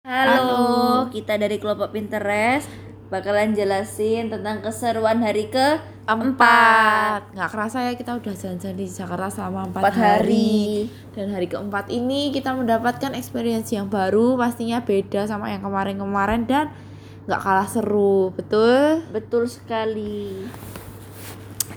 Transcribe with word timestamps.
Halo, 0.00 1.12
kita 1.12 1.36
dari 1.36 1.60
kelompok 1.60 1.92
Pinterest 1.92 2.64
bakalan 3.12 3.52
jelasin 3.52 4.32
tentang 4.32 4.64
keseruan 4.64 5.20
hari 5.20 5.52
ke 5.52 5.76
empat 6.08 7.36
nggak 7.36 7.50
kerasa 7.52 7.84
ya 7.84 7.92
kita 7.92 8.16
udah 8.16 8.32
jalan-jalan 8.32 8.80
di 8.80 8.88
Jakarta 8.88 9.28
selama 9.28 9.68
empat 9.68 9.82
Empat 9.84 9.96
hari. 10.00 10.16
hari. 10.16 10.58
dan 11.12 11.26
hari 11.36 11.52
keempat 11.52 11.92
ini 11.92 12.32
kita 12.32 12.56
mendapatkan 12.56 13.12
experience 13.12 13.76
yang 13.76 13.92
baru 13.92 14.40
pastinya 14.40 14.80
beda 14.80 15.28
sama 15.28 15.52
yang 15.52 15.60
kemarin-kemarin 15.60 16.48
dan 16.48 16.72
nggak 17.28 17.40
kalah 17.44 17.68
seru 17.68 18.32
betul 18.32 19.04
Betul 19.12 19.52
sekali. 19.52 20.48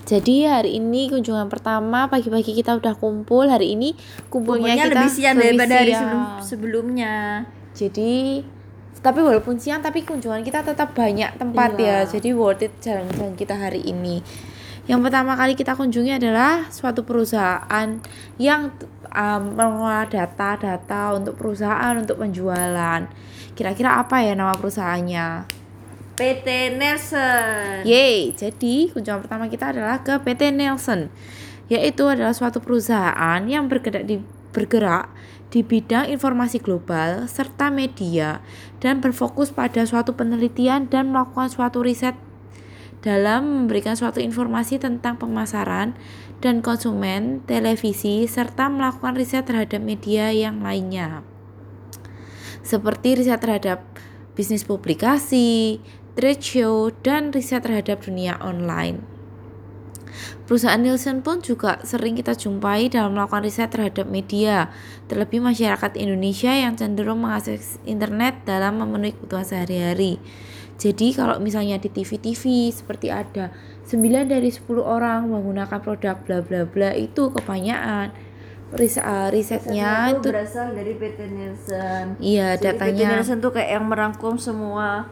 jadi 0.07 0.63
hari 0.63 0.79
ini 0.79 1.11
kunjungan 1.11 1.51
pertama 1.51 2.07
pagi-pagi 2.07 2.55
kita 2.55 2.79
udah 2.79 2.95
kumpul 2.95 3.51
hari 3.51 3.75
ini 3.75 3.99
kumpulnya 4.31 4.79
Kumpulnya 4.79 4.87
kita 4.87 4.95
lebih 4.95 5.11
siang 5.11 5.35
daripada 5.35 5.73
hari 5.75 5.91
sebelum 5.91 6.21
sebelumnya. 6.39 7.15
Jadi 7.73 8.41
tapi 9.03 9.19
walaupun 9.19 9.59
siang 9.59 9.83
tapi 9.83 10.07
kunjungan 10.07 10.45
kita 10.47 10.63
tetap 10.63 10.95
banyak 10.95 11.35
tempat 11.35 11.75
Iya. 11.75 12.07
ya 12.07 12.17
jadi 12.17 12.29
worth 12.31 12.63
it 12.63 12.73
jalan-jalan 12.79 13.35
kita 13.35 13.57
hari 13.57 13.83
ini. 13.83 14.23
Yang 14.83 14.99
pertama 15.07 15.35
kali 15.35 15.55
kita 15.55 15.75
kunjungi 15.75 16.19
adalah 16.19 16.67
suatu 16.67 17.07
perusahaan 17.07 17.87
yang 18.35 18.61
um, 19.11 19.41
mengelola 19.55 20.03
data-data 20.07 21.15
untuk 21.15 21.39
perusahaan 21.39 21.95
untuk 21.95 22.19
penjualan. 22.19 23.07
Kira-kira 23.55 23.99
apa 23.99 24.23
ya 24.23 24.35
nama 24.35 24.51
perusahaannya? 24.55 25.47
PT 26.13 26.47
Nelson. 26.77 27.87
Yeay, 27.87 28.35
jadi 28.37 28.91
kunjungan 28.91 29.23
pertama 29.25 29.47
kita 29.49 29.71
adalah 29.73 30.03
ke 30.03 30.19
PT 30.19 30.53
Nelson, 30.53 31.09
yaitu 31.71 32.03
adalah 32.05 32.35
suatu 32.35 32.59
perusahaan 32.61 33.41
yang 33.49 33.65
bergerak 33.71 34.03
di 34.05 34.19
bergerak 34.53 35.09
di 35.53 35.61
bidang 35.61 36.09
informasi 36.09 36.57
global 36.57 37.29
serta 37.29 37.69
media 37.69 38.41
dan 38.81 39.05
berfokus 39.05 39.53
pada 39.53 39.85
suatu 39.85 40.17
penelitian 40.17 40.89
dan 40.89 41.13
melakukan 41.13 41.53
suatu 41.53 41.85
riset 41.85 42.17
dalam 43.05 43.69
memberikan 43.69 43.93
suatu 43.93 44.17
informasi 44.17 44.81
tentang 44.81 45.21
pemasaran 45.21 45.93
dan 46.41 46.65
konsumen 46.65 47.45
televisi 47.45 48.25
serta 48.25 48.65
melakukan 48.65 49.13
riset 49.13 49.45
terhadap 49.45 49.77
media 49.77 50.33
yang 50.33 50.65
lainnya 50.65 51.21
seperti 52.65 53.19
riset 53.19 53.43
terhadap 53.43 53.83
bisnis 54.33 54.65
publikasi, 54.65 55.77
trade 56.17 56.41
show, 56.41 56.89
dan 57.05 57.29
riset 57.29 57.61
terhadap 57.61 58.01
dunia 58.01 58.39
online. 58.41 59.12
Perusahaan 60.45 60.79
Nielsen 60.79 61.21
pun 61.23 61.39
juga 61.39 61.81
sering 61.81 62.17
kita 62.17 62.37
jumpai 62.37 62.91
dalam 62.91 63.15
melakukan 63.15 63.43
riset 63.45 63.71
terhadap 63.71 64.05
media, 64.09 64.69
terlebih 65.07 65.39
masyarakat 65.41 65.97
Indonesia 65.97 66.51
yang 66.51 66.77
cenderung 66.77 67.23
mengakses 67.23 67.81
internet 67.87 68.45
dalam 68.45 68.81
memenuhi 68.81 69.15
kebutuhan 69.17 69.45
sehari-hari. 69.47 70.21
Jadi 70.77 71.13
kalau 71.13 71.37
misalnya 71.37 71.77
di 71.77 71.87
TV-TV 71.87 72.73
seperti 72.73 73.13
ada 73.13 73.53
9 73.87 74.03
dari 74.25 74.49
10 74.49 74.67
orang 74.81 75.29
menggunakan 75.29 75.79
produk 75.79 76.17
bla 76.25 76.39
bla 76.41 76.65
bla 76.65 76.91
itu 76.97 77.29
kebanyakan 77.29 78.11
ris 78.73 78.97
uh, 78.97 79.29
risetnya 79.29 80.09
itu 80.09 80.25
itu 80.25 80.29
berasal 80.33 80.73
dari 80.73 80.97
PT 80.97 81.19
Nelson. 81.29 82.05
iya 82.17 82.57
Jadi 82.57 82.61
PT 82.61 82.65
datanya 82.73 83.05
Nelson 83.15 83.37
tuh 83.37 83.53
kayak 83.53 83.69
yang 83.69 83.85
merangkum 83.85 84.41
semua 84.41 85.05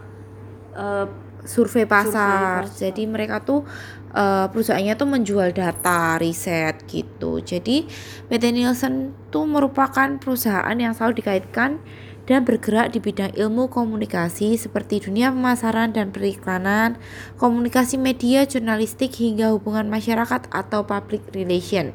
eh, 0.73 1.05
survei 1.45 1.85
pasar. 1.85 2.65
pasar. 2.65 2.77
Jadi 2.77 3.03
mereka 3.09 3.41
tuh 3.41 3.65
eh, 4.13 4.45
perusahaannya 4.49 4.95
tuh 4.97 5.09
menjual 5.09 5.49
data 5.53 6.17
riset 6.21 6.85
gitu. 6.85 7.41
Jadi 7.41 7.85
PT 8.29 8.43
Nielsen 8.53 9.15
tuh 9.33 9.45
merupakan 9.49 10.17
perusahaan 10.17 10.75
yang 10.75 10.93
selalu 10.93 11.23
dikaitkan 11.23 11.81
dan 12.29 12.45
bergerak 12.45 12.93
di 12.93 13.01
bidang 13.01 13.33
ilmu 13.33 13.67
komunikasi 13.67 14.55
seperti 14.55 15.01
dunia 15.01 15.33
pemasaran 15.33 15.91
dan 15.91 16.13
periklanan, 16.13 17.01
komunikasi 17.35 17.97
media, 17.97 18.45
jurnalistik 18.45 19.11
hingga 19.17 19.51
hubungan 19.51 19.89
masyarakat 19.89 20.47
atau 20.53 20.85
public 20.85 21.25
relation. 21.33 21.91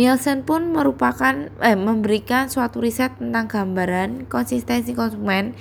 Nielsen 0.00 0.46
pun 0.48 0.72
merupakan 0.72 1.50
eh, 1.60 1.76
memberikan 1.76 2.48
suatu 2.48 2.80
riset 2.80 3.14
tentang 3.20 3.50
gambaran 3.50 4.30
konsistensi 4.32 4.96
konsumen 4.96 5.52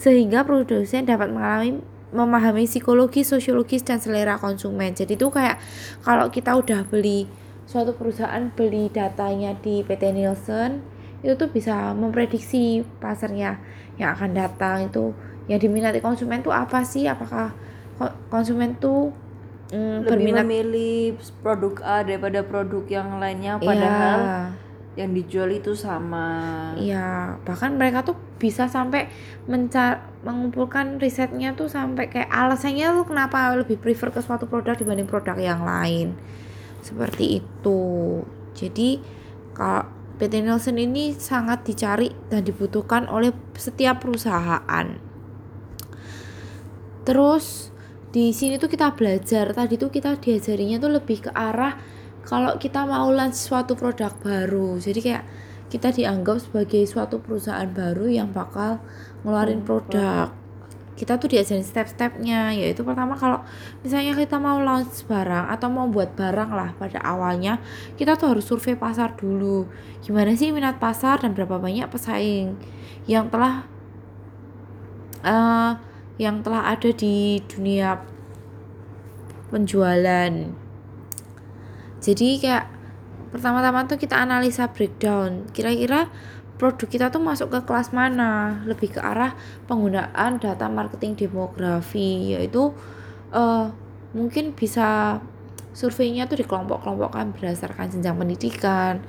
sehingga 0.00 0.48
produsen 0.48 1.04
dapat 1.04 1.28
mengalami 1.28 1.84
memahami 2.10 2.66
psikologi, 2.66 3.22
sosiologis 3.22 3.86
dan 3.86 4.02
selera 4.02 4.34
konsumen. 4.34 4.96
Jadi 4.96 5.14
itu 5.14 5.30
kayak 5.30 5.62
kalau 6.02 6.26
kita 6.26 6.56
udah 6.58 6.82
beli 6.88 7.28
suatu 7.70 7.94
perusahaan 7.94 8.50
beli 8.50 8.90
datanya 8.90 9.54
di 9.54 9.86
PT 9.86 10.10
Nielsen 10.10 10.82
itu 11.22 11.38
tuh 11.38 11.52
bisa 11.52 11.94
memprediksi 11.94 12.82
pasarnya 12.98 13.62
yang 13.94 14.16
akan 14.18 14.34
datang 14.34 14.90
itu 14.90 15.14
yang 15.46 15.60
diminati 15.62 16.02
konsumen 16.02 16.42
tuh 16.42 16.50
apa 16.50 16.82
sih? 16.82 17.06
Apakah 17.06 17.54
ko- 17.94 18.16
konsumen 18.26 18.74
tuh 18.82 19.14
mm, 19.70 20.02
lebih 20.02 20.08
berminat 20.10 20.44
memilih 20.50 21.14
produk 21.46 21.78
A 21.86 22.02
daripada 22.02 22.42
produk 22.42 22.82
yang 22.90 23.22
lainnya 23.22 23.60
padahal 23.62 24.18
Iya. 24.18 24.34
Yang 24.98 25.14
dijual 25.14 25.50
itu 25.54 25.78
sama. 25.78 26.72
Iya, 26.74 27.38
bahkan 27.46 27.78
mereka 27.78 28.02
tuh 28.02 28.18
bisa 28.42 28.66
sampai 28.66 29.06
mencar 29.46 30.10
mengumpulkan 30.26 30.98
risetnya 30.98 31.54
tuh 31.54 31.70
sampai 31.70 32.10
kayak 32.10 32.26
alasannya 32.26 32.90
tuh 32.98 33.06
kenapa 33.06 33.54
lebih 33.54 33.78
prefer 33.78 34.10
ke 34.10 34.18
suatu 34.18 34.50
produk 34.50 34.74
dibanding 34.74 35.06
produk 35.06 35.38
yang 35.38 35.62
lain. 35.62 36.18
Seperti 36.82 37.38
itu. 37.38 37.80
Jadi 38.56 38.98
kalau 39.54 39.86
PT 40.20 40.44
Nielsen 40.44 40.76
ini 40.76 41.16
sangat 41.16 41.64
dicari 41.64 42.12
dan 42.28 42.44
dibutuhkan 42.44 43.08
oleh 43.08 43.32
setiap 43.56 44.04
perusahaan. 44.04 44.86
Terus 47.08 47.72
di 48.10 48.34
sini 48.36 48.60
tuh 48.60 48.68
kita 48.68 48.92
belajar 48.92 49.54
tadi 49.56 49.80
tuh 49.80 49.88
kita 49.88 50.20
diajarinya 50.20 50.76
tuh 50.76 50.92
lebih 50.98 51.24
ke 51.24 51.30
arah 51.32 51.78
kalau 52.24 52.56
kita 52.60 52.84
mau 52.84 53.08
launch 53.08 53.36
suatu 53.36 53.74
produk 53.74 54.12
baru 54.20 54.76
jadi 54.76 55.00
kayak 55.00 55.24
kita 55.70 55.94
dianggap 55.94 56.42
sebagai 56.42 56.82
suatu 56.84 57.22
perusahaan 57.22 57.70
baru 57.70 58.10
yang 58.10 58.34
bakal 58.34 58.82
ngeluarin 59.22 59.62
produk. 59.62 60.34
Kita 60.98 61.16
tuh 61.16 61.32
diajarin 61.32 61.64
step-stepnya 61.64 62.52
yaitu 62.52 62.84
pertama 62.84 63.16
kalau 63.16 63.40
misalnya 63.80 64.12
kita 64.12 64.36
mau 64.36 64.60
launch 64.60 65.08
barang 65.08 65.48
atau 65.48 65.72
mau 65.72 65.88
buat 65.88 66.12
barang 66.12 66.50
lah 66.52 66.76
pada 66.76 67.00
awalnya 67.00 67.56
kita 67.96 68.20
tuh 68.20 68.36
harus 68.36 68.44
survei 68.44 68.76
pasar 68.76 69.16
dulu. 69.16 69.64
Gimana 70.04 70.36
sih 70.36 70.52
minat 70.52 70.76
pasar 70.76 71.24
dan 71.24 71.32
berapa 71.32 71.56
banyak 71.56 71.88
pesaing 71.88 72.58
yang 73.08 73.32
telah 73.32 73.64
eh, 75.24 75.72
yang 76.20 76.44
telah 76.44 76.68
ada 76.68 76.90
di 76.92 77.40
dunia 77.48 77.96
penjualan 79.48 80.32
jadi 82.00 82.28
kayak 82.40 82.64
pertama-tama 83.30 83.86
tuh 83.86 84.00
kita 84.00 84.16
analisa 84.18 84.72
breakdown. 84.72 85.46
Kira-kira 85.52 86.08
produk 86.56 86.88
kita 86.88 87.06
tuh 87.12 87.22
masuk 87.22 87.52
ke 87.52 87.60
kelas 87.68 87.92
mana? 87.92 88.64
Lebih 88.64 88.96
ke 88.96 89.00
arah 89.00 89.36
penggunaan 89.68 90.40
data 90.40 90.66
marketing 90.72 91.16
demografi 91.16 92.36
yaitu 92.36 92.72
eh, 93.32 93.66
mungkin 94.16 94.56
bisa 94.56 95.20
surveinya 95.70 96.26
tuh 96.26 96.42
dikelompok-kelompokkan 96.42 97.30
berdasarkan 97.36 97.94
jenjang 97.94 98.18
pendidikan 98.18 99.06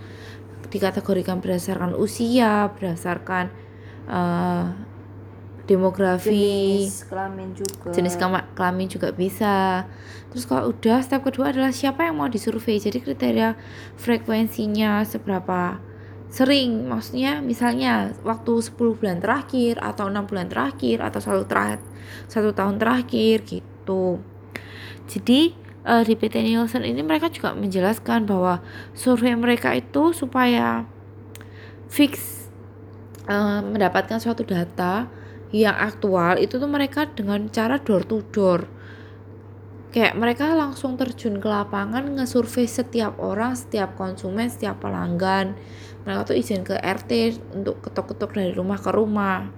dikategorikan 0.69 1.41
berdasarkan 1.41 1.97
usia 1.97 2.69
berdasarkan 2.77 3.49
eh, 4.05 4.65
demografi. 5.71 6.83
Jenis 6.83 7.07
kelamin 7.07 7.55
juga. 7.55 7.89
jenis 7.95 8.15
kelamin 8.59 8.87
juga 8.91 9.09
bisa. 9.15 9.87
Terus 10.31 10.43
kalau 10.43 10.75
udah 10.75 10.99
step 10.99 11.23
kedua 11.23 11.55
adalah 11.55 11.71
siapa 11.71 12.07
yang 12.07 12.19
mau 12.19 12.27
disurvei 12.27 12.79
jadi 12.79 12.99
kriteria 12.99 13.55
frekuensinya 13.95 15.07
seberapa 15.07 15.79
sering? 16.27 16.87
Maksudnya 16.87 17.39
misalnya 17.39 18.11
waktu 18.27 18.59
10 18.59 18.99
bulan 18.99 19.23
terakhir 19.23 19.79
atau 19.79 20.11
enam 20.11 20.27
bulan 20.27 20.51
terakhir 20.51 20.99
atau 20.99 21.19
satu 21.23 21.43
terakhir 21.47 21.83
satu 22.27 22.51
tahun 22.51 22.79
terakhir 22.79 23.43
gitu. 23.47 24.19
Jadi 25.07 25.55
eh, 25.83 26.03
di 26.07 26.13
PT 26.15 26.35
Nielsen 26.43 26.83
ini 26.87 27.03
mereka 27.03 27.27
juga 27.27 27.55
menjelaskan 27.55 28.27
bahwa 28.27 28.63
survei 28.95 29.35
mereka 29.35 29.75
itu 29.75 30.11
supaya 30.15 30.87
fix 31.91 32.47
eh, 33.27 33.61
mendapatkan 33.63 34.19
suatu 34.19 34.47
data 34.47 35.20
yang 35.51 35.75
aktual 35.75 36.39
itu 36.39 36.55
tuh 36.55 36.67
mereka 36.71 37.07
dengan 37.11 37.51
cara 37.51 37.79
door 37.79 38.07
to 38.07 38.23
door. 38.31 38.67
Kayak 39.91 40.15
mereka 40.15 40.55
langsung 40.55 40.95
terjun 40.95 41.43
ke 41.43 41.47
lapangan 41.51 42.15
ngesurvei 42.15 42.63
setiap 42.63 43.19
orang 43.19 43.59
setiap 43.59 43.99
konsumen 43.99 44.47
setiap 44.47 44.79
pelanggan. 44.79 45.59
Mereka 46.07 46.31
tuh 46.31 46.39
izin 46.39 46.63
ke 46.63 46.79
RT 46.79 47.43
untuk 47.51 47.83
ketok-ketok 47.83 48.31
dari 48.31 48.55
rumah 48.55 48.79
ke 48.79 48.87
rumah. 48.87 49.51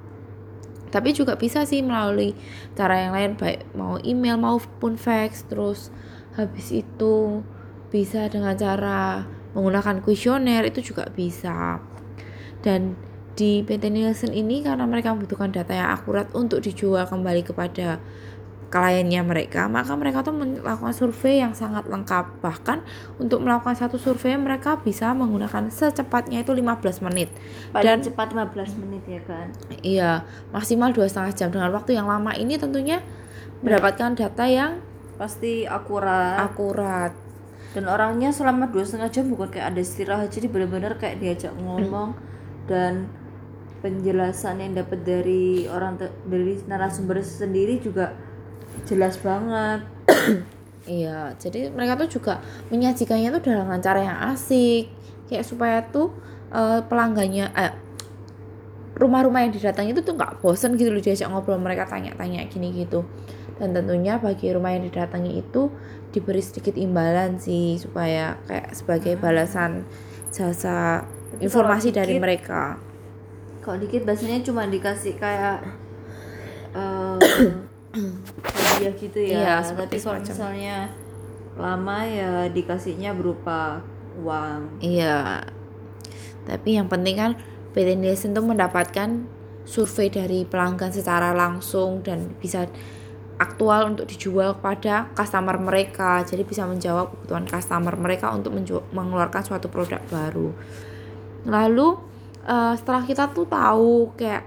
Tapi 0.90 1.14
juga 1.14 1.38
bisa 1.38 1.70
sih 1.70 1.86
melalui 1.86 2.34
cara 2.74 3.06
yang 3.06 3.14
lain 3.14 3.32
baik 3.38 3.78
mau 3.78 4.02
email 4.02 4.42
maupun 4.42 4.98
fax. 4.98 5.46
Terus 5.46 5.94
habis 6.34 6.74
itu 6.74 7.46
bisa 7.94 8.26
dengan 8.26 8.58
cara 8.58 9.30
menggunakan 9.54 10.02
kuesioner 10.02 10.66
itu 10.66 10.82
juga 10.82 11.06
bisa. 11.14 11.78
Dan 12.66 12.98
di 13.34 13.66
PT 13.66 13.90
Nielsen 13.90 14.32
ini 14.32 14.62
karena 14.62 14.86
mereka 14.86 15.10
membutuhkan 15.14 15.50
data 15.50 15.74
yang 15.74 15.90
akurat 15.90 16.30
untuk 16.38 16.62
dijual 16.62 17.06
kembali 17.10 17.42
kepada 17.42 17.98
kliennya 18.74 19.22
mereka, 19.22 19.70
maka 19.70 19.94
mereka 19.94 20.26
tuh 20.26 20.34
melakukan 20.34 20.98
survei 20.98 21.46
yang 21.46 21.54
sangat 21.54 21.86
lengkap. 21.86 22.42
Bahkan 22.42 22.82
untuk 23.22 23.46
melakukan 23.46 23.78
satu 23.78 24.02
survei 24.02 24.34
mereka 24.34 24.82
bisa 24.82 25.14
menggunakan 25.14 25.70
secepatnya 25.70 26.42
itu 26.42 26.58
15 26.58 27.06
menit. 27.06 27.30
Paling 27.70 28.02
cepat 28.02 28.34
15 28.34 28.82
menit 28.82 29.04
ya 29.06 29.22
kan. 29.30 29.48
Iya, 29.86 30.12
maksimal 30.50 30.90
dua 30.90 31.06
setengah 31.06 31.38
jam 31.38 31.50
dengan 31.54 31.70
waktu 31.70 31.94
yang 31.94 32.10
lama 32.10 32.34
ini 32.34 32.58
tentunya 32.58 33.06
mendapatkan 33.62 34.18
data 34.18 34.46
yang 34.50 34.82
Pasti 35.14 35.70
akurat. 35.70 36.42
akurat. 36.42 37.14
dan 37.74 37.90
orangnya 37.90 38.30
selama 38.30 38.70
dua 38.70 38.86
setengah 38.86 39.10
jam 39.10 39.26
bukan 39.34 39.50
kayak 39.50 39.74
ada 39.74 39.82
istirahat 39.82 40.30
jadi 40.30 40.46
benar-benar 40.46 40.94
kayak 41.02 41.18
diajak 41.18 41.58
ngomong 41.58 42.14
dan 42.70 43.10
penjelasan 43.84 44.64
yang 44.64 44.74
dapat 44.80 45.04
dari 45.04 45.68
orang 45.68 46.00
dari 46.00 46.56
narasumber 46.64 47.20
sendiri 47.20 47.84
juga 47.84 48.16
jelas 48.88 49.20
banget 49.20 49.84
Iya, 50.84 51.32
jadi 51.40 51.72
mereka 51.72 51.96
tuh 51.96 52.20
juga 52.20 52.44
menyajikannya 52.68 53.32
tuh 53.40 53.42
dengan 53.48 53.80
cara 53.80 54.04
yang 54.04 54.20
asik, 54.36 54.92
kayak 55.32 55.48
supaya 55.48 55.80
tuh 55.88 56.12
eh, 56.52 56.84
pelanggannya, 56.84 57.48
eh, 57.56 57.74
rumah-rumah 59.00 59.48
yang 59.48 59.56
didatangi 59.56 59.96
itu 59.96 60.04
tuh 60.04 60.20
nggak 60.20 60.44
bosen 60.44 60.76
gitu 60.76 60.92
loh 60.92 61.00
diajak 61.00 61.32
ngobrol 61.32 61.56
mereka 61.56 61.88
tanya-tanya 61.88 62.44
gini 62.52 62.76
gitu. 62.76 63.08
Dan 63.64 63.72
tentunya 63.72 64.20
bagi 64.20 64.52
rumah 64.52 64.76
yang 64.76 64.84
didatangi 64.84 65.40
itu 65.40 65.72
diberi 66.12 66.44
sedikit 66.44 66.76
imbalan 66.76 67.40
sih 67.40 67.80
supaya 67.80 68.36
kayak 68.46 68.76
sebagai 68.76 69.16
balasan 69.16 69.88
jasa 70.36 71.08
Tapi 71.08 71.48
informasi 71.48 71.96
dari 71.96 72.20
mereka. 72.20 72.76
Kalau 73.64 73.80
dikit 73.80 74.04
biasanya 74.04 74.44
cuma 74.44 74.68
dikasih 74.68 75.16
kayak 75.16 75.64
eh 76.76 77.18
hadiah 78.44 78.94
gitu 78.98 79.20
ya 79.22 79.38
Iya, 79.38 79.56
seperti 79.62 80.02
tapi 80.02 80.06
kalau 80.06 80.20
misalnya 80.20 80.78
lama 81.54 81.98
ya 82.04 82.50
dikasihnya 82.50 83.14
berupa 83.14 83.80
uang 84.18 84.82
Iya. 84.82 85.46
Tapi 86.44 86.70
yang 86.76 86.90
penting 86.90 87.16
kan 87.16 87.32
PT 87.72 87.96
Nielsen 87.96 88.34
tuh 88.34 88.44
mendapatkan 88.44 89.26
survei 89.64 90.12
dari 90.12 90.44
pelanggan 90.44 90.92
secara 90.92 91.32
langsung 91.32 92.04
dan 92.04 92.36
bisa 92.42 92.68
aktual 93.40 93.96
untuk 93.96 94.06
dijual 94.10 94.60
kepada 94.60 95.10
customer 95.16 95.56
mereka. 95.58 96.22
Jadi 96.26 96.44
bisa 96.44 96.68
menjawab 96.68 97.14
kebutuhan 97.16 97.46
customer 97.48 97.96
mereka 97.96 98.34
untuk 98.34 98.54
mengeluarkan 98.92 99.42
suatu 99.46 99.70
produk 99.72 100.02
baru. 100.12 100.52
Lalu 101.48 102.13
eh, 102.48 102.74
setelah 102.78 103.04
kita 103.04 103.32
tuh 103.32 103.48
tahu 103.48 104.14
kayak 104.16 104.44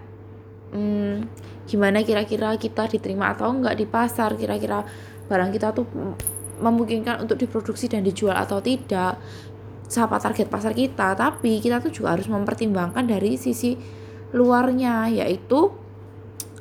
hmm, 0.73 1.27
gimana 1.67 2.03
kira-kira 2.07 2.55
kita 2.57 2.87
diterima 2.87 3.35
atau 3.35 3.51
enggak 3.51 3.75
di 3.77 3.87
pasar, 3.89 4.39
kira-kira 4.39 4.87
barang 5.27 5.51
kita 5.51 5.75
tuh 5.75 5.87
memungkinkan 6.63 7.21
untuk 7.21 7.37
diproduksi 7.37 7.91
dan 7.91 8.07
dijual 8.07 8.37
atau 8.39 8.63
tidak 8.63 9.19
siapa 9.87 10.17
target 10.19 10.47
pasar 10.49 10.73
kita. 10.73 11.15
Tapi 11.15 11.59
kita 11.61 11.83
tuh 11.83 11.93
juga 11.93 12.15
harus 12.17 12.31
mempertimbangkan 12.31 13.07
dari 13.07 13.37
sisi 13.37 13.77
luarnya 14.35 15.07
yaitu 15.11 15.71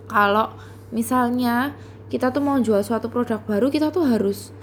kalau 0.06 0.54
misalnya 0.94 1.74
kita 2.08 2.30
tuh 2.30 2.42
mau 2.44 2.62
jual 2.62 2.86
suatu 2.86 3.10
produk 3.10 3.42
baru 3.42 3.74
kita 3.74 3.90
tuh 3.90 4.06
harus 4.06 4.54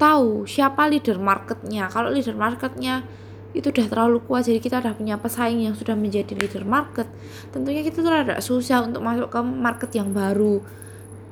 tahu 0.00 0.48
siapa 0.48 0.88
leader 0.88 1.20
marketnya. 1.20 1.86
Kalau 1.92 2.10
leader 2.10 2.34
marketnya 2.34 3.06
itu 3.52 3.68
udah 3.68 3.86
terlalu 3.88 4.18
kuat 4.24 4.48
jadi 4.48 4.60
kita 4.60 4.80
udah 4.80 4.96
punya 4.96 5.16
pesaing 5.20 5.60
yang 5.64 5.76
sudah 5.76 5.92
menjadi 5.92 6.32
leader 6.32 6.64
market 6.64 7.08
tentunya 7.52 7.84
kita 7.84 8.00
tuh 8.00 8.12
agak 8.12 8.40
susah 8.40 8.84
untuk 8.84 9.04
masuk 9.04 9.28
ke 9.28 9.40
market 9.44 9.90
yang 9.92 10.10
baru 10.10 10.64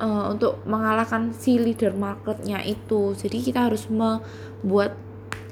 eh, 0.00 0.24
untuk 0.32 0.64
mengalahkan 0.64 1.36
si 1.36 1.60
leader 1.60 1.92
marketnya 1.92 2.64
itu. 2.64 3.12
Jadi 3.12 3.44
kita 3.44 3.68
harus 3.68 3.86
membuat 3.92 4.96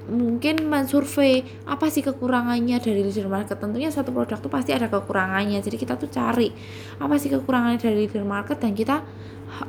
mungkin 0.08 0.64
mensurvei 0.72 1.44
apa 1.68 1.92
sih 1.92 2.00
kekurangannya 2.00 2.80
dari 2.80 3.04
leader 3.04 3.28
market. 3.28 3.60
Tentunya 3.60 3.92
suatu 3.92 4.10
produk 4.10 4.40
tuh 4.40 4.48
pasti 4.48 4.72
ada 4.72 4.88
kekurangannya 4.88 5.60
jadi 5.60 5.76
kita 5.76 6.00
tuh 6.00 6.08
cari 6.08 6.48
apa 6.96 7.14
sih 7.20 7.28
kekurangannya 7.28 7.76
dari 7.76 8.08
leader 8.08 8.24
market 8.24 8.56
dan 8.56 8.72
kita 8.72 9.04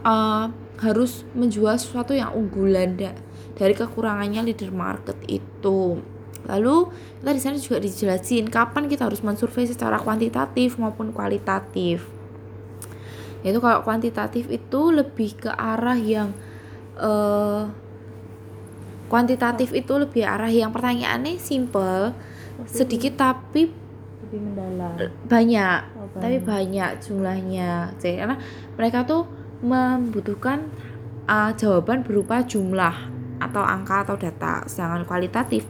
uh, 0.08 0.48
harus 0.80 1.28
menjual 1.36 1.76
sesuatu 1.76 2.16
yang 2.16 2.32
unggulan 2.32 2.96
da- 2.96 3.20
dari 3.60 3.76
kekurangannya 3.76 4.48
leader 4.48 4.72
market 4.72 5.20
itu 5.28 6.00
lalu 6.48 6.92
kita 7.20 7.32
di 7.36 7.42
sana 7.42 7.58
juga 7.60 7.84
dijelasin 7.84 8.48
kapan 8.48 8.88
kita 8.88 9.10
harus 9.10 9.20
mensurvei 9.20 9.68
secara 9.68 10.00
kuantitatif 10.00 10.80
maupun 10.80 11.12
kualitatif. 11.12 12.08
Yaitu 13.44 13.60
kalau 13.60 13.84
kuantitatif 13.84 14.52
itu 14.52 14.82
lebih 14.92 15.36
ke 15.36 15.52
arah 15.52 16.00
yang 16.00 16.32
eh 17.00 17.64
kuantitatif 19.10 19.74
itu 19.74 19.98
lebih 19.98 20.22
arah 20.22 20.54
yang 20.54 20.70
pertanyaannya 20.70 21.42
simple 21.42 22.14
sedikit 22.70 23.18
tapi 23.18 23.74
lebih 24.30 24.40
mendalam. 24.46 24.94
Banyak. 25.26 25.80
Oh, 25.98 26.08
tapi 26.22 26.38
banyak 26.38 27.02
jumlahnya. 27.02 27.98
Jadi 27.98 28.16
karena 28.22 28.38
mereka 28.78 29.04
tuh 29.10 29.26
membutuhkan 29.66 30.70
uh, 31.26 31.52
jawaban 31.58 32.06
berupa 32.06 32.46
jumlah 32.46 32.96
atau 33.42 33.64
angka 33.66 34.06
atau 34.06 34.16
data. 34.16 34.64
Sedangkan 34.70 35.10
kualitatif 35.10 35.66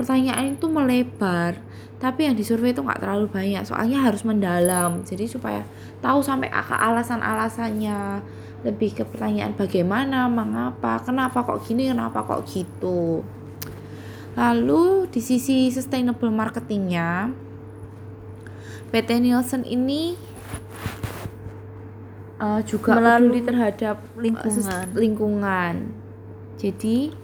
pertanyaan 0.00 0.56
itu 0.56 0.66
melebar 0.72 1.60
tapi 2.00 2.24
yang 2.24 2.32
disurvei 2.32 2.72
itu 2.72 2.80
nggak 2.80 3.04
terlalu 3.04 3.28
banyak 3.28 3.60
soalnya 3.68 4.00
harus 4.00 4.24
mendalam 4.24 5.04
jadi 5.04 5.28
supaya 5.28 5.60
tahu 6.00 6.24
sampai 6.24 6.48
alasan-alasannya 6.48 8.24
lebih 8.64 8.96
ke 8.96 9.04
pertanyaan 9.04 9.52
bagaimana 9.52 10.24
mengapa 10.32 11.04
kenapa 11.04 11.44
kok 11.44 11.60
gini 11.68 11.92
kenapa 11.92 12.24
kok 12.24 12.48
gitu 12.48 13.20
lalu 14.32 15.04
di 15.12 15.20
sisi 15.20 15.68
sustainable 15.68 16.32
marketingnya 16.32 17.28
PT 18.90 19.22
Nielsen 19.22 19.62
ini 19.68 20.18
uh, 22.40 22.60
juga 22.66 22.98
Melalui 22.98 23.44
terhadap 23.44 24.02
uh, 24.02 24.18
lingkungan. 24.18 24.86
lingkungan. 24.96 25.74
Jadi 26.58 27.14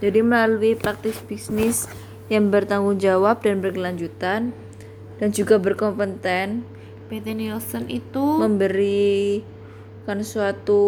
Jadi 0.00 0.20
melalui 0.20 0.76
praktis 0.76 1.16
bisnis 1.24 1.88
yang 2.28 2.50
bertanggung 2.52 2.98
jawab 2.98 3.40
dan 3.40 3.62
berkelanjutan 3.62 4.52
dan 5.16 5.28
juga 5.32 5.56
berkompeten 5.56 6.66
PT 7.06 7.26
Nielsen 7.38 7.86
itu 7.88 8.24
memberikan 8.36 10.18
suatu 10.20 10.82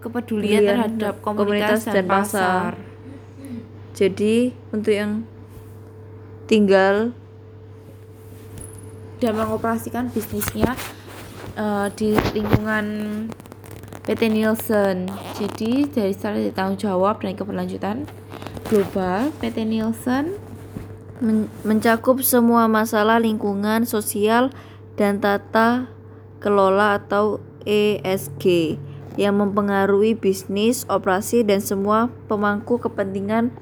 kepedulian 0.00 0.64
terhadap 0.64 1.14
komunitas, 1.20 1.84
dan, 1.86 2.04
pasar. 2.04 2.76
Jadi 3.94 4.52
untuk 4.74 4.92
yang 4.92 5.22
tinggal 6.50 7.14
dan 9.22 9.32
mengoperasikan 9.32 10.12
bisnisnya 10.12 10.76
uh, 11.56 11.88
di 11.94 12.12
lingkungan 12.36 12.84
PT 14.04 14.28
Nielsen. 14.28 15.08
Jadi 15.40 15.88
dari 15.88 16.12
strategi 16.12 16.52
tanggung 16.52 16.76
jawab 16.76 17.24
dan 17.24 17.32
keberlanjutan 17.40 17.96
global 18.68 19.32
PT 19.40 19.64
Nielsen 19.64 20.36
men- 21.24 21.48
mencakup 21.64 22.20
semua 22.20 22.68
masalah 22.68 23.16
lingkungan 23.16 23.88
sosial 23.88 24.52
dan 25.00 25.24
tata 25.24 25.88
kelola 26.44 27.00
atau 27.00 27.40
ESG 27.64 28.76
yang 29.16 29.40
mempengaruhi 29.40 30.12
bisnis, 30.12 30.84
operasi 30.92 31.40
dan 31.40 31.64
semua 31.64 32.12
pemangku 32.28 32.76
kepentingan 32.76 33.54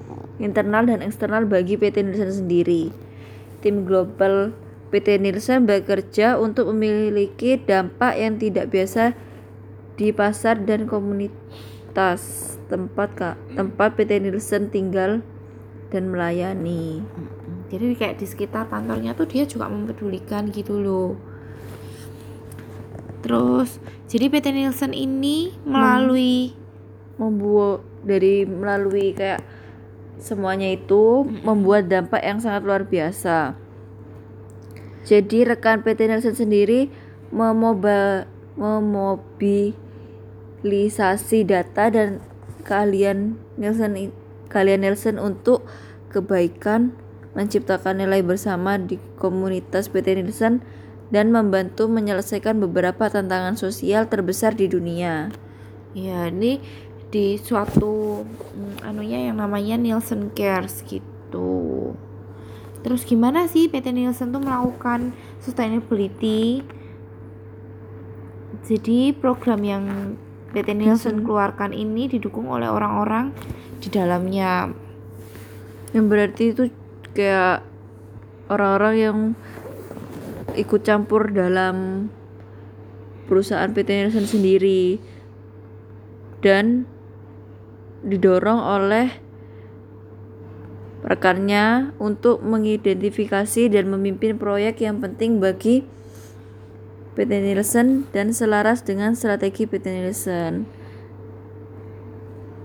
internal 0.42 0.82
dan 0.82 1.06
eksternal 1.06 1.46
bagi 1.46 1.78
PT 1.78 2.02
Nielsen 2.02 2.34
sendiri. 2.34 2.90
Tim 3.62 3.86
global 3.86 4.50
PT 4.90 5.22
Nielsen 5.22 5.70
bekerja 5.70 6.34
untuk 6.34 6.74
memiliki 6.74 7.62
dampak 7.62 8.18
yang 8.18 8.42
tidak 8.42 8.74
biasa 8.74 9.14
di 9.96 10.10
pasar 10.10 10.62
dan 10.64 10.88
komunitas 10.88 12.56
tempat 12.72 13.08
Kak, 13.12 13.36
tempat 13.56 13.94
PT 13.96 14.24
Nielsen 14.24 14.72
tinggal 14.72 15.20
dan 15.92 16.08
melayani. 16.08 17.04
jadi 17.68 17.96
kayak 17.96 18.16
di 18.20 18.26
sekitar 18.28 18.68
kantornya 18.68 19.16
tuh 19.16 19.28
dia 19.28 19.44
juga 19.48 19.68
mempedulikan 19.68 20.48
gitu 20.52 20.76
loh 20.80 21.16
terus 23.24 23.80
jadi 24.12 24.28
PT 24.28 24.52
Nielsen 24.52 24.92
ini 24.92 25.56
melalui 25.64 26.52
membuat 27.16 27.86
dari 28.02 28.42
melalui 28.44 29.14
kayak 29.14 29.40
semuanya 30.18 30.74
itu 30.74 31.26
membuat 31.46 31.86
dampak 31.90 32.22
yang 32.22 32.38
sangat 32.42 32.62
luar 32.66 32.82
biasa. 32.86 33.58
Jadi 35.02 35.46
rekan 35.46 35.82
PT 35.82 36.06
Nielsen 36.06 36.38
sendiri 36.38 36.86
memoba, 37.34 38.30
memobilisasi 38.56 41.44
data 41.48 41.88
dan 41.88 42.20
keahlian 42.62 43.34
Nielsen 43.58 44.12
keahlian 44.52 44.80
Nielsen 44.84 45.18
untuk 45.18 45.64
kebaikan 46.12 46.92
menciptakan 47.32 48.04
nilai 48.04 48.20
bersama 48.20 48.76
di 48.76 49.00
komunitas 49.16 49.88
PT 49.88 50.20
Nielsen 50.20 50.60
dan 51.12 51.32
membantu 51.32 51.88
menyelesaikan 51.88 52.60
beberapa 52.60 53.08
tantangan 53.08 53.56
sosial 53.56 54.08
terbesar 54.08 54.56
di 54.56 54.68
dunia. 54.68 55.32
Ya, 55.92 56.32
ini 56.32 56.60
di 57.12 57.36
suatu 57.36 58.24
mm, 58.24 58.80
anunya 58.80 59.28
yang 59.28 59.36
namanya 59.40 59.76
Nielsen 59.76 60.32
Cares 60.32 60.80
gitu. 60.88 61.92
Terus 62.80 63.04
gimana 63.04 63.46
sih 63.46 63.68
PT 63.68 63.92
Nielsen 63.92 64.32
tuh 64.32 64.40
melakukan 64.40 65.12
sustainability? 65.44 66.64
Jadi 68.62 69.10
program 69.10 69.60
yang 69.66 69.84
PT 70.54 70.78
Nielsen 70.78 71.26
keluarkan 71.26 71.74
ini 71.74 72.06
didukung 72.06 72.46
oleh 72.46 72.70
orang-orang 72.70 73.34
di 73.82 73.88
dalamnya. 73.90 74.70
Yang 75.90 76.06
berarti 76.06 76.44
itu 76.54 76.62
kayak 77.10 77.66
orang-orang 78.46 78.94
yang 78.96 79.18
ikut 80.54 80.80
campur 80.84 81.32
dalam 81.32 82.08
perusahaan 83.26 83.72
PT 83.72 83.88
Nielsen 83.90 84.26
sendiri 84.28 85.00
dan 86.44 86.84
didorong 88.04 88.60
oleh 88.60 89.08
rekannya 91.02 91.96
untuk 91.98 92.44
mengidentifikasi 92.46 93.72
dan 93.72 93.90
memimpin 93.90 94.38
proyek 94.38 94.84
yang 94.86 95.02
penting 95.02 95.42
bagi 95.42 95.82
PT 97.12 97.44
Nielsen 97.44 98.08
dan 98.16 98.32
selaras 98.32 98.80
dengan 98.84 99.12
strategi 99.12 99.68
PT 99.68 99.84
Nielsen. 99.92 100.64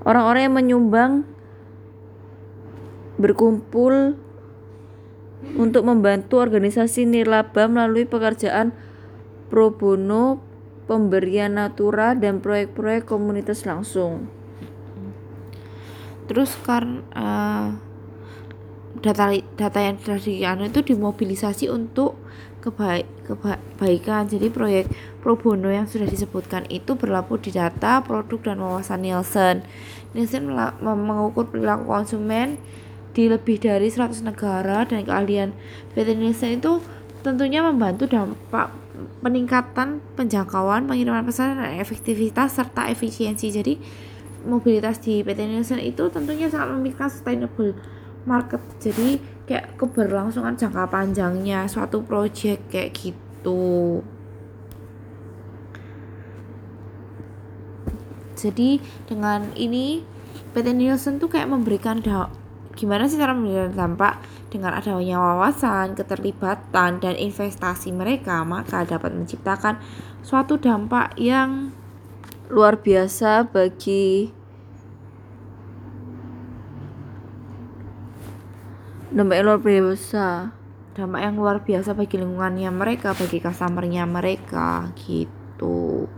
Orang-orang 0.07 0.41
yang 0.47 0.55
menyumbang 0.55 1.11
berkumpul 3.19 4.15
untuk 5.59 5.83
membantu 5.83 6.39
organisasi 6.39 7.03
nirlaba 7.03 7.67
melalui 7.67 8.07
pekerjaan 8.07 8.71
pro 9.51 9.75
bono, 9.75 10.39
pemberian 10.87 11.59
natura, 11.59 12.15
dan 12.15 12.39
proyek-proyek 12.39 13.03
komunitas 13.03 13.67
langsung. 13.67 14.31
Terus 16.27 16.55
karena 16.63 17.03
uh, 17.15 17.67
data 18.99 19.33
data 19.55 19.79
yang 19.79 19.95
sudah 20.01 20.19
dianu 20.19 20.63
itu 20.69 20.79
dimobilisasi 20.83 21.69
untuk 21.69 22.17
kebaik 22.61 23.07
kebaikan. 23.27 24.27
Jadi 24.27 24.47
proyek 24.51 24.85
pro 25.23 25.39
bono 25.39 25.71
yang 25.71 25.87
sudah 25.87 26.07
disebutkan 26.07 26.67
itu 26.67 26.95
berlaku 26.99 27.39
di 27.39 27.55
data, 27.55 28.03
produk 28.03 28.53
dan 28.53 28.57
wawasan 28.59 29.03
Nielsen. 29.03 29.63
Nielsen 30.11 30.51
mengukur 30.81 31.47
perilaku 31.51 31.87
konsumen 31.87 32.59
di 33.15 33.25
lebih 33.31 33.57
dari 33.57 33.89
100 33.89 34.21
negara 34.21 34.85
dan 34.85 35.01
keahlian 35.01 35.49
PT 35.97 36.17
Nielsen 36.17 36.61
itu 36.61 36.83
tentunya 37.25 37.65
membantu 37.65 38.05
dampak 38.05 38.69
peningkatan 39.21 40.01
penjangkauan, 40.13 40.85
pengiriman 40.85 41.25
pesan 41.25 41.57
dan 41.57 41.81
efektivitas 41.81 42.57
serta 42.57 42.89
efisiensi. 42.89 43.49
Jadi 43.49 43.73
mobilitas 44.45 45.01
di 45.01 45.25
PT 45.25 45.39
Nielsen 45.49 45.81
itu 45.81 46.07
tentunya 46.13 46.47
sangat 46.47 46.77
memikirkan 46.77 47.09
sustainable 47.09 47.73
market. 48.27 48.59
Jadi 48.83 49.17
kayak 49.47 49.79
keberlangsungan 49.79 50.59
jangka 50.59 50.91
panjangnya 50.91 51.65
suatu 51.71 52.03
project 52.03 52.67
kayak 52.67 52.91
gitu. 52.93 54.03
Jadi 58.37 58.77
dengan 59.09 59.49
ini 59.57 60.05
PT 60.53 60.67
Nielsen 60.75 61.17
tuh 61.17 61.31
kayak 61.31 61.49
memberikan 61.49 62.03
gimana 62.77 63.09
sih 63.09 63.17
cara 63.17 63.33
memberikan 63.33 63.73
dampak 63.73 64.21
dengan 64.53 64.77
adanya 64.77 65.17
wawasan, 65.17 65.97
keterlibatan, 65.97 67.01
dan 67.01 67.15
investasi 67.17 67.89
mereka, 67.89 68.45
maka 68.45 68.85
dapat 68.85 69.17
menciptakan 69.17 69.81
suatu 70.21 70.61
dampak 70.61 71.17
yang 71.17 71.73
luar 72.47 72.79
biasa 72.79 73.49
bagi 73.49 74.31
dampak 79.11 79.35
yang 79.39 79.45
luar 79.47 79.61
biasa. 79.61 80.27
Dampak 80.97 81.21
yang 81.21 81.35
luar 81.37 81.57
biasa 81.61 81.93
bagi 81.93 82.17
lingkungannya 82.17 82.69
mereka 82.73 83.13
bagi 83.13 83.37
customernya 83.37 84.09
mereka 84.09 84.89
gitu. 84.97 86.09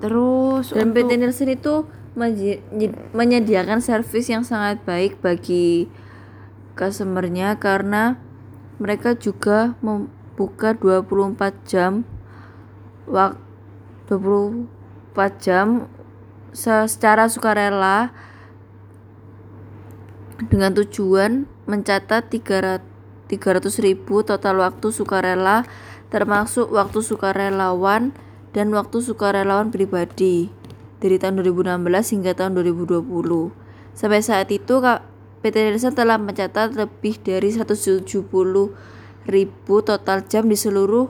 Terus 0.00 0.72
dan 0.72 0.92
PT 0.96 1.10
Nielsen 1.16 1.52
itu 1.52 1.88
menyediakan 3.16 3.80
servis 3.80 4.28
yang 4.28 4.44
sangat 4.44 4.82
baik 4.84 5.20
bagi 5.20 5.88
customernya 6.76 7.60
karena 7.60 8.16
mereka 8.80 9.12
juga 9.12 9.76
membuka 9.84 10.72
24 10.72 11.68
jam 11.68 12.08
waktu 13.04 13.36
24 14.08 15.44
jam 15.44 15.86
secara 16.56 17.28
sukarela 17.28 18.10
dengan 20.48 20.72
tujuan 20.72 21.44
mencatat 21.68 22.32
300 22.32 22.80
ribu 23.84 24.24
total 24.24 24.64
waktu 24.64 24.88
sukarela 24.88 25.68
termasuk 26.08 26.72
waktu 26.72 27.04
sukarelawan 27.04 28.16
dan 28.50 28.72
waktu 28.74 28.98
sukarelawan 29.04 29.70
pribadi 29.70 30.50
dari 30.98 31.16
tahun 31.16 31.40
2016 31.44 32.14
hingga 32.16 32.32
tahun 32.34 32.58
2020. 32.58 33.06
Sampai 33.94 34.20
saat 34.24 34.48
itu 34.50 34.80
PT 35.40 35.56
Nielsen 35.56 35.94
telah 35.96 36.20
mencatat 36.20 36.76
lebih 36.76 37.20
dari 37.22 37.48
170 37.54 38.04
ribu 39.28 39.74
total 39.84 40.18
jam 40.26 40.44
di 40.50 40.56
seluruh 40.58 41.08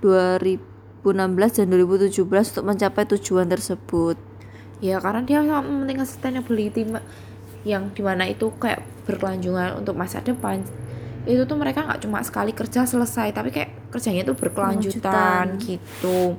2016 0.00 1.58
dan 1.62 1.66
2017 1.70 2.24
untuk 2.26 2.64
mencapai 2.66 3.04
tujuan 3.14 3.46
tersebut. 3.46 4.16
Ya 4.80 5.00
karena 5.00 5.24
dia 5.24 5.40
sangat 5.40 5.64
mementingkan 5.68 6.06
sustainability 6.08 6.84
yang 7.66 7.90
di 7.90 8.00
mana 8.06 8.30
itu 8.30 8.54
kayak 8.62 8.86
berkelanjutan 9.10 9.74
untuk 9.74 9.98
masa 9.98 10.22
depan 10.22 10.62
itu 11.26 11.42
tuh 11.42 11.58
mereka 11.58 11.82
nggak 11.82 12.06
cuma 12.06 12.22
sekali 12.22 12.54
kerja 12.54 12.86
selesai 12.86 13.34
tapi 13.34 13.50
kayak 13.50 13.90
kerjanya 13.90 14.22
itu 14.22 14.34
berkelanjutan 14.38 15.58
gitu 15.58 16.38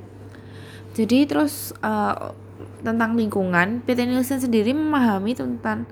jadi 0.98 1.30
terus 1.30 1.70
uh, 1.78 2.34
tentang 2.82 3.14
lingkungan, 3.14 3.86
PT 3.86 3.98
Nielsen 4.02 4.42
sendiri 4.42 4.74
memahami 4.74 5.30
tentang 5.38 5.86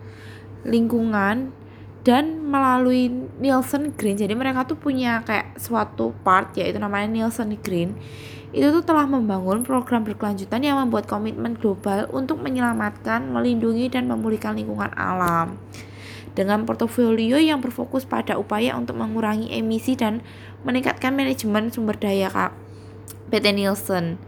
lingkungan 0.67 1.55
dan 2.03 2.25
melalui 2.43 3.11
Nielsen 3.39 3.95
Green. 3.95 4.19
Jadi 4.19 4.35
mereka 4.35 4.67
tuh 4.67 4.75
punya 4.79 5.23
kayak 5.23 5.59
suatu 5.59 6.11
part 6.27 6.55
yaitu 6.59 6.79
namanya 6.83 7.07
Nielsen 7.07 7.55
Green. 7.63 7.95
Itu 8.55 8.71
tuh 8.71 8.85
telah 8.87 9.11
membangun 9.11 9.67
program 9.67 10.07
berkelanjutan 10.07 10.63
yang 10.63 10.79
membuat 10.79 11.11
komitmen 11.11 11.59
global 11.59 12.07
untuk 12.15 12.39
menyelamatkan, 12.39 13.27
melindungi 13.31 13.91
dan 13.91 14.07
memulihkan 14.07 14.55
lingkungan 14.55 14.95
alam. 14.95 15.59
Dengan 16.37 16.69
portofolio 16.69 17.41
yang 17.41 17.65
berfokus 17.65 18.05
pada 18.05 18.37
upaya 18.37 18.77
untuk 18.77 19.01
mengurangi 19.01 19.51
emisi 19.57 19.97
dan 19.97 20.21
meningkatkan 20.63 21.17
manajemen 21.17 21.73
sumber 21.73 21.97
daya 21.97 22.29
PT 23.33 23.57
Nielsen. 23.57 24.21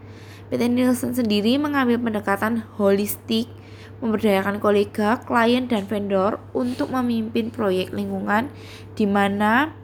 PT 0.48 0.62
Nielsen 0.72 1.12
sendiri 1.12 1.60
mengambil 1.60 2.00
pendekatan 2.00 2.64
holistik, 2.80 3.52
memberdayakan 4.00 4.56
kolega, 4.58 5.20
klien, 5.20 5.68
dan 5.68 5.84
vendor 5.84 6.40
untuk 6.56 6.88
memimpin 6.88 7.52
proyek 7.52 7.92
lingkungan 7.92 8.48
di 8.96 9.04
mana 9.04 9.76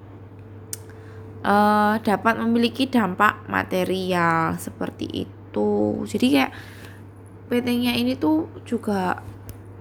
uh, 1.45 2.01
dapat 2.01 2.35
memiliki 2.41 2.89
dampak 2.89 3.45
material 3.47 4.57
seperti 4.57 5.29
itu. 5.29 6.03
Jadi 6.09 6.27
kayak 6.33 6.53
PT-nya 7.53 7.93
ini 7.95 8.17
tuh 8.17 8.49
juga 8.65 9.21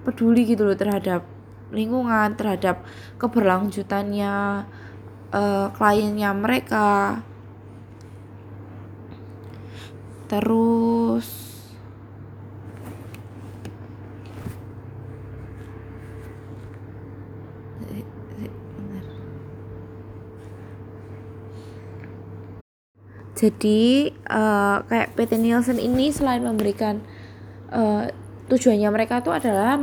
peduli 0.04 0.44
gitu 0.44 0.68
loh 0.68 0.76
terhadap 0.76 1.24
lingkungan, 1.72 2.36
terhadap 2.36 2.84
keberlanjutannya 3.18 4.68
uh, 5.34 5.66
kliennya 5.74 6.30
mereka 6.36 7.18
terus 10.24 11.43
jadi 23.44 24.08
uh, 24.32 24.80
kayak 24.88 25.12
PT 25.20 25.36
Nielsen 25.36 25.76
ini 25.76 26.08
selain 26.08 26.40
memberikan 26.40 27.04
uh, 27.68 28.08
tujuannya 28.48 28.88
mereka 28.88 29.20
itu 29.20 29.32
adalah 29.32 29.76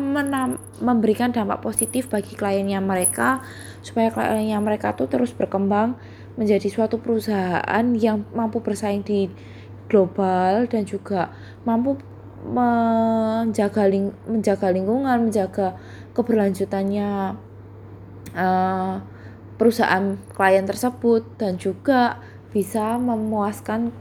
memberikan 0.81 1.29
dampak 1.33 1.61
positif 1.61 2.09
bagi 2.09 2.33
kliennya 2.33 2.81
mereka 2.81 3.41
supaya 3.85 4.09
kliennya 4.09 4.57
mereka 4.61 4.93
tuh 4.93 5.09
terus 5.09 5.33
berkembang 5.33 5.97
menjadi 6.37 6.69
suatu 6.69 6.97
perusahaan 7.01 7.85
yang 7.97 8.25
mampu 8.33 8.61
bersaing 8.61 9.05
di 9.05 9.29
global 9.89 10.65
dan 10.69 10.85
juga 10.87 11.29
mampu 11.65 11.97
menjaga 12.41 13.85
ling 13.85 14.09
menjaga 14.25 14.73
lingkungan, 14.73 15.29
menjaga 15.29 15.77
keberlanjutannya 16.17 17.37
uh, 18.33 18.95
perusahaan 19.61 20.17
klien 20.33 20.65
tersebut 20.65 21.21
dan 21.37 21.61
juga 21.61 22.17
bisa 22.51 22.99
memuaskan 22.99 23.95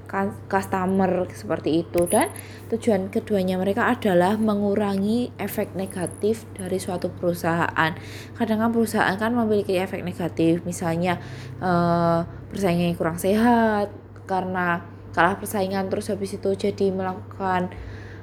customer 0.51 1.27
seperti 1.31 1.87
itu. 1.87 2.07
Dan 2.11 2.35
tujuan 2.71 3.09
keduanya 3.09 3.57
mereka 3.57 3.87
adalah 3.87 4.35
mengurangi 4.35 5.31
efek 5.39 5.79
negatif 5.79 6.45
dari 6.59 6.83
suatu 6.83 7.11
perusahaan. 7.15 7.95
Kadang 8.35 8.59
kan 8.59 8.71
perusahaan 8.75 9.15
kan 9.15 9.33
memiliki 9.33 9.79
efek 9.79 10.03
negatif 10.03 10.67
misalnya 10.67 11.23
uh, 11.63 12.27
persaingan 12.51 12.99
kurang 12.99 13.17
sehat 13.23 13.95
karena 14.27 14.83
kalah 15.11 15.39
persaingan 15.39 15.91
terus 15.91 16.11
habis 16.11 16.39
itu 16.39 16.51
jadi 16.55 16.91
melakukan 16.95 17.71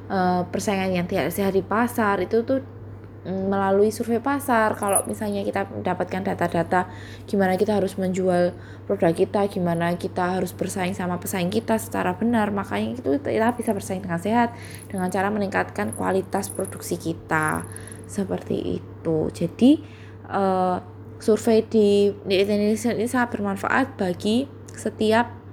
uh, 0.08 0.48
persaingan 0.48 0.92
yang 0.92 1.08
tidak 1.08 1.32
sehat 1.36 1.56
di 1.56 1.64
pasar 1.64 2.24
itu 2.24 2.44
tuh 2.48 2.64
melalui 3.28 3.92
survei 3.92 4.24
pasar 4.24 4.80
kalau 4.80 5.04
misalnya 5.04 5.44
kita 5.44 5.68
mendapatkan 5.68 6.24
data-data 6.24 6.88
gimana 7.28 7.60
kita 7.60 7.76
harus 7.76 8.00
menjual 8.00 8.56
produk 8.88 9.12
kita 9.12 9.52
gimana 9.52 9.92
kita 10.00 10.40
harus 10.40 10.56
bersaing 10.56 10.96
sama 10.96 11.20
pesaing 11.20 11.52
kita 11.52 11.76
secara 11.76 12.16
benar 12.16 12.56
makanya 12.56 12.96
itu 12.96 13.20
kita 13.20 13.52
bisa 13.52 13.76
bersaing 13.76 14.00
dengan 14.00 14.24
sehat 14.24 14.56
dengan 14.88 15.12
cara 15.12 15.28
meningkatkan 15.28 15.92
kualitas 15.92 16.48
produksi 16.48 16.96
kita. 16.96 17.68
Seperti 18.08 18.80
itu. 18.80 19.18
Jadi 19.36 19.84
uh, 20.32 20.80
survei 21.20 21.66
di, 21.68 22.16
di 22.24 22.36
Indonesia 22.40 22.96
ini 22.96 23.10
sangat 23.10 23.36
bermanfaat 23.36 24.00
bagi 24.00 24.48
setiap 24.72 25.47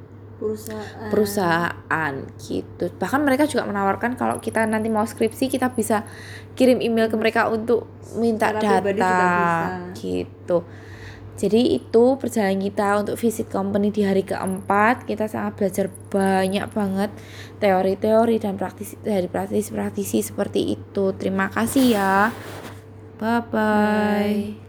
perusahaan. 0.44 1.08
Perusahaan 1.08 2.12
gitu. 2.36 2.84
Bahkan 3.00 3.20
mereka 3.24 3.48
juga 3.48 3.64
menawarkan 3.64 4.20
kalau 4.20 4.36
kita 4.44 4.68
nanti 4.68 4.92
mau 4.92 5.08
skripsi 5.08 5.48
kita 5.48 5.72
bisa 5.72 6.04
kirim 6.52 6.84
email 6.84 7.08
ke 7.08 7.16
mereka 7.16 7.48
untuk 7.48 7.88
minta 8.20 8.52
Secara 8.52 8.84
data 8.84 9.24
gitu. 9.96 10.58
Jadi 11.34 11.74
itu 11.74 12.04
perjalanan 12.14 12.62
kita 12.62 12.88
untuk 13.02 13.18
visit 13.18 13.50
company 13.50 13.90
di 13.90 14.06
hari 14.06 14.22
keempat. 14.22 15.02
Kita 15.02 15.26
sangat 15.26 15.58
belajar 15.58 15.90
banyak 15.90 16.66
banget 16.70 17.10
teori-teori 17.58 18.38
dan 18.38 18.54
praktis 18.54 18.94
dari 19.02 19.26
praktisi-praktisi 19.26 20.22
seperti 20.22 20.78
itu. 20.78 21.10
Terima 21.18 21.50
kasih 21.50 21.84
ya. 21.90 22.30
Bye 23.18 23.42
bye, 23.50 23.50
bye. 23.50 24.63